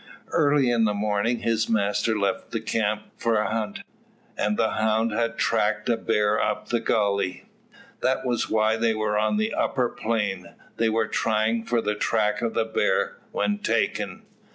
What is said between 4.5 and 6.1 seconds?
the hound had tracked a